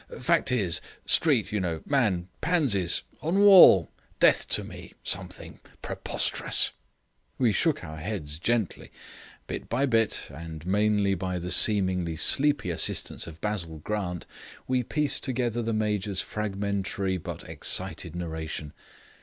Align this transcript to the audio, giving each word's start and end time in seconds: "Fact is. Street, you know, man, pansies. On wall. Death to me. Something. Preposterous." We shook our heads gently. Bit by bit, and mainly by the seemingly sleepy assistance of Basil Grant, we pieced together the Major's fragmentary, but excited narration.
"Fact 0.19 0.51
is. 0.51 0.81
Street, 1.05 1.51
you 1.51 1.59
know, 1.59 1.83
man, 1.85 2.27
pansies. 2.41 3.03
On 3.21 3.41
wall. 3.41 3.91
Death 4.19 4.47
to 4.47 4.63
me. 4.63 4.93
Something. 5.03 5.59
Preposterous." 5.83 6.71
We 7.37 7.53
shook 7.53 7.83
our 7.83 7.97
heads 7.97 8.39
gently. 8.39 8.91
Bit 9.45 9.69
by 9.69 9.85
bit, 9.85 10.25
and 10.33 10.65
mainly 10.65 11.13
by 11.13 11.37
the 11.37 11.51
seemingly 11.51 12.15
sleepy 12.15 12.71
assistance 12.71 13.27
of 13.27 13.41
Basil 13.41 13.77
Grant, 13.77 14.25
we 14.67 14.81
pieced 14.81 15.23
together 15.23 15.61
the 15.61 15.71
Major's 15.71 16.19
fragmentary, 16.19 17.17
but 17.19 17.47
excited 17.47 18.15
narration. 18.15 18.73